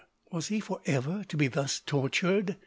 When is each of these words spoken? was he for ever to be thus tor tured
was 0.31 0.47
he 0.47 0.59
for 0.59 0.81
ever 0.87 1.23
to 1.25 1.37
be 1.37 1.45
thus 1.47 1.79
tor 1.79 2.09
tured 2.09 2.55